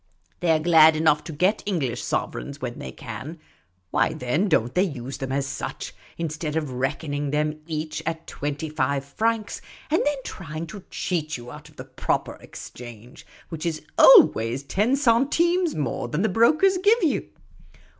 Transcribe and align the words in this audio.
They 0.39 0.51
're 0.51 0.57
glad 0.59 0.95
enough 0.95 1.23
to 1.25 1.31
get 1.31 1.61
English 1.63 2.01
sov^ereigns 2.01 2.59
when 2.59 2.79
they 2.79 2.91
can; 2.91 3.37
why, 3.91 4.13
then, 4.13 4.49
don't 4.49 4.73
they 4.73 4.81
use 4.81 5.19
them 5.19 5.31
as 5.31 5.45
such, 5.45 5.93
instead 6.17 6.55
of 6.55 6.71
reckoning 6.71 7.29
them 7.29 7.59
each 7.67 8.01
at 8.07 8.25
twenty 8.25 8.67
five 8.67 9.05
francs, 9.05 9.61
and 9.91 10.01
then 10.03 10.17
trying 10.25 10.65
to 10.65 10.85
cheat 10.89 11.37
you 11.37 11.51
out 11.51 11.69
of 11.69 11.75
the 11.75 11.85
proper 11.85 12.37
exchange, 12.37 13.27
which 13.49 13.63
is 13.63 13.83
always 13.99 14.63
ten 14.63 14.95
centimes 14.95 15.75
more 15.75 16.07
than 16.07 16.23
the 16.23 16.29
brokers 16.29 16.79
give 16.79 17.03
you 17.03 17.27